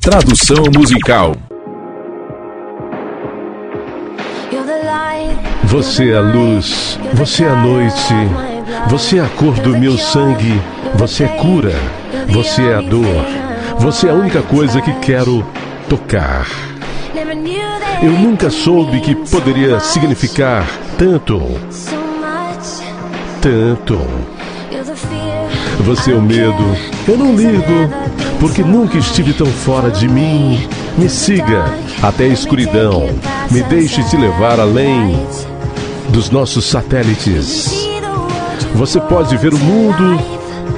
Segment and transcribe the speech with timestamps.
[0.00, 1.36] Tradução musical.
[5.64, 8.14] Você é a luz, você é a noite,
[8.88, 10.58] você é a cor do meu sangue,
[10.94, 11.74] você é cura,
[12.30, 13.26] você é a dor,
[13.78, 15.46] você é a única coisa que quero
[15.86, 16.46] tocar.
[18.02, 21.42] Eu nunca soube que poderia significar tanto,
[23.42, 23.98] tanto.
[25.82, 26.76] Você é o medo,
[27.08, 27.90] eu não ligo,
[28.38, 30.68] porque nunca estive tão fora de mim.
[30.96, 31.64] Me siga
[32.02, 33.08] até a escuridão,
[33.50, 35.18] me deixe te levar além
[36.10, 37.88] dos nossos satélites.
[38.74, 40.22] Você pode ver o mundo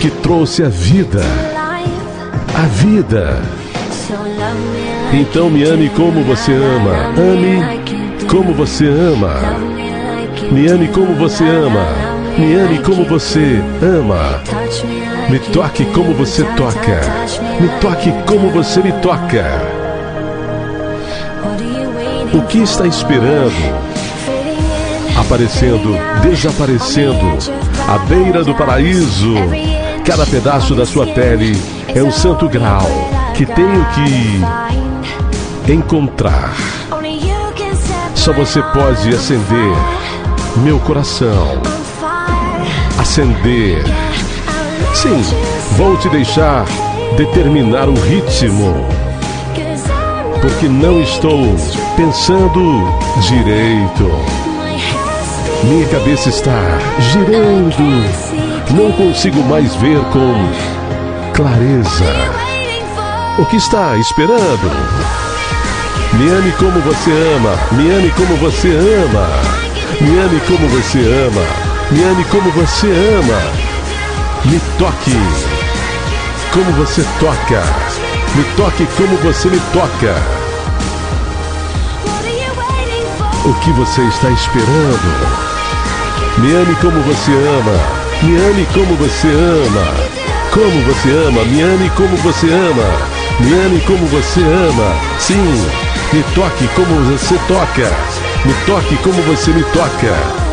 [0.00, 1.22] que trouxe a vida.
[2.54, 3.42] A vida.
[5.12, 6.94] Então me ame como você ama.
[7.16, 9.34] Ame como você ama.
[10.50, 12.13] Me ame como você ama.
[12.38, 14.42] Me ame como você ama.
[15.30, 17.00] Me toque como você toca.
[17.60, 19.44] Me toque como você me toca.
[22.32, 23.94] O que está esperando?
[25.16, 27.38] aparecendo, desaparecendo,
[27.88, 29.34] à beira do paraíso.
[30.04, 31.60] Cada pedaço da sua pele
[31.94, 32.86] é um santo grau
[33.34, 36.54] que tenho que encontrar.
[38.14, 39.74] Só você pode acender
[40.56, 41.83] meu coração.
[43.14, 43.84] Acender.
[44.92, 45.22] Sim,
[45.76, 46.64] vou te deixar
[47.16, 48.74] determinar o ritmo.
[50.42, 51.54] Porque não estou
[51.96, 52.82] pensando
[53.20, 54.10] direito.
[55.62, 56.60] Minha cabeça está
[57.12, 58.04] girando.
[58.74, 60.34] Não consigo mais ver com
[61.34, 62.12] clareza.
[63.38, 64.72] O que está esperando?
[66.14, 67.56] Me ame como você ama.
[67.70, 69.28] Me ame como você ama.
[70.00, 71.63] Me ame como você ama.
[71.90, 73.40] Me ame como você ama.
[74.46, 75.16] Me toque
[76.52, 77.62] como você toca.
[78.34, 80.14] Me toque como você me toca.
[83.44, 85.44] O que você está esperando?
[86.38, 87.78] Me ame como você ama.
[88.22, 89.86] Me ame como você ama.
[90.52, 91.44] Como você ama.
[91.44, 93.14] Me ame como você ama.
[93.40, 94.96] Me ame como você ama.
[95.18, 95.66] Sim.
[96.12, 97.92] Me toque como você toca.
[98.44, 100.43] Me toque como você me toca.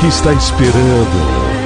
[0.00, 1.58] Que está esperando?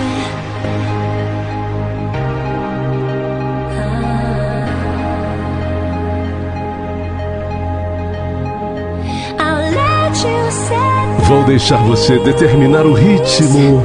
[11.28, 13.82] Vou deixar você determinar o ritmo,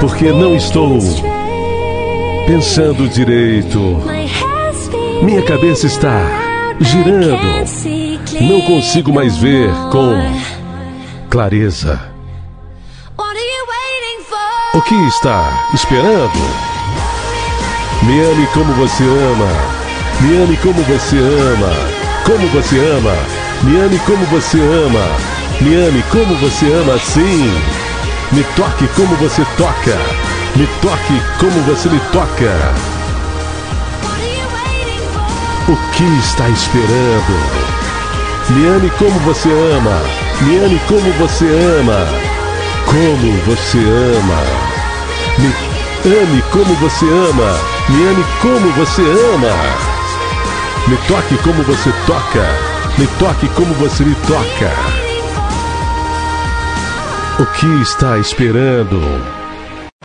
[0.00, 0.98] porque não estou
[2.46, 4.02] pensando direito.
[5.22, 6.20] Minha cabeça está
[6.80, 7.38] girando.
[8.40, 10.14] Não consigo mais ver com
[11.30, 12.13] clareza.
[14.74, 16.32] O que está esperando?
[18.02, 19.48] Me ame como você ama.
[20.20, 21.72] Me ame como você ama.
[22.24, 23.14] Como você ama.
[23.62, 25.06] Me ame como você ama.
[25.60, 27.54] Me ame como você ama sim.
[28.32, 29.96] Me toque como você toca.
[30.56, 32.74] Me toque como você me toca.
[35.68, 37.38] O que está esperando?
[38.50, 40.02] Me ame como você ama.
[40.40, 41.46] Me ame como você
[41.78, 42.33] ama.
[42.86, 44.42] Como você ama.
[45.38, 45.52] Me
[46.16, 47.58] ame como você ama.
[47.88, 49.94] Me ame como você ama.
[50.86, 52.46] Me toque como você toca.
[52.98, 54.70] Me toque como você me toca.
[57.40, 59.33] O que está esperando?